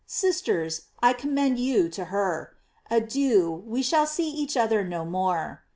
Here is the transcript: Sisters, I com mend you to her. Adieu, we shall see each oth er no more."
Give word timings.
Sisters, 0.07 0.87
I 1.03 1.13
com 1.13 1.35
mend 1.35 1.59
you 1.59 1.87
to 1.89 2.05
her. 2.05 2.55
Adieu, 2.89 3.51
we 3.67 3.83
shall 3.83 4.07
see 4.07 4.31
each 4.31 4.57
oth 4.57 4.71
er 4.71 4.83
no 4.83 5.05
more." 5.05 5.61